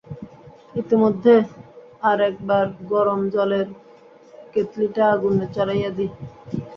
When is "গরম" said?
2.91-3.19